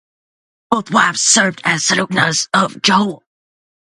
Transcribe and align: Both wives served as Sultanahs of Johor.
Both 0.71 0.89
wives 0.89 1.21
served 1.21 1.61
as 1.63 1.83
Sultanahs 1.85 2.49
of 2.55 2.73
Johor. 2.81 3.19